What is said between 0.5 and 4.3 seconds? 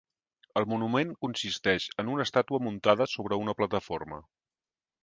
El monument consisteix en una estàtua muntada sobre una plataforma.